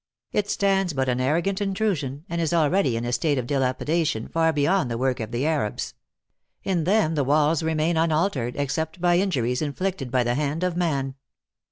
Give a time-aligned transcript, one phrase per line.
[0.31, 4.51] It stands but an arrogant intrusion, and is already in a state of dilapidation far
[4.51, 5.93] beyond the work of the Arabs.
[6.63, 11.13] In them the walls remain unaltered, except by injuries inflicted by the hand of man.